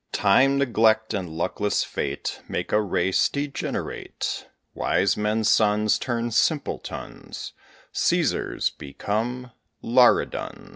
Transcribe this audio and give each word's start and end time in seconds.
Time, 0.11 0.57
neglect, 0.57 1.13
and 1.13 1.29
luckless 1.29 1.83
fate 1.83 2.41
Make 2.49 2.71
a 2.71 2.81
race 2.81 3.29
degenerate; 3.29 4.49
Wise 4.73 5.15
men's 5.15 5.47
sons 5.47 5.99
turn 5.99 6.31
simpletons; 6.31 7.53
Cæsars 7.93 8.75
become 8.75 9.51
Laridons. 9.83 10.69